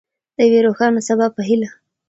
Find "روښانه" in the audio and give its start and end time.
0.65-1.01